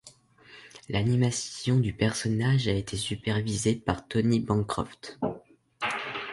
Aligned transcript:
L'animation 0.89 1.77
du 1.77 1.93
personnage 1.93 2.67
a 2.67 2.71
été 2.73 2.97
supervisée 2.97 3.75
par 3.75 4.07
Tony 4.07 4.39
Bancroft. 4.39 5.19